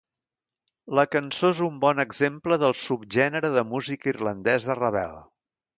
La 0.99 1.03
cançó 1.15 1.51
és 1.55 1.61
un 1.67 1.77
bon 1.85 2.03
exemple 2.05 2.59
del 2.65 2.75
subgènere 2.87 3.53
de 3.59 3.67
música 3.77 4.13
irlandesa 4.17 4.83
rebel. 4.87 5.19